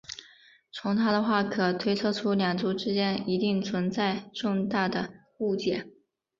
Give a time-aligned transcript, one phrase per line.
[0.71, 5.91] 从她的话可推测出两族之间一定存在重大的误解。